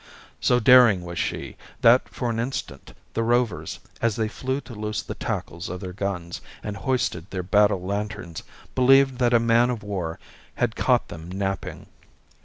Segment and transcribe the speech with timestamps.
[0.39, 5.03] So daring was she, that for an instant the Rovers, as they flew to loose
[5.03, 8.41] the tackles of their guns, and hoisted their battle lanterns,
[8.73, 10.17] believed that a man of war
[10.55, 11.85] had caught them napping.